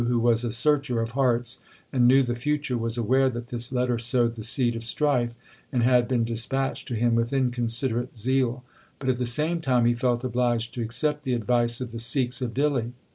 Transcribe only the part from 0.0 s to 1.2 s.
The Guru, who was a searcher of